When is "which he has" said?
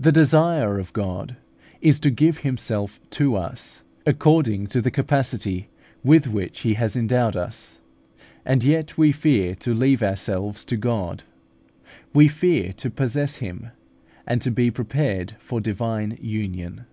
6.26-6.96